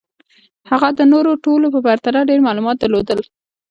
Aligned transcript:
هغه 0.69 0.89
د 0.99 1.01
نورو 1.11 1.31
ټولو 1.45 1.67
په 1.73 1.79
پرتله 1.85 2.19
ډېر 2.29 2.39
معلومات 2.47 2.77
درلودل 2.79 3.19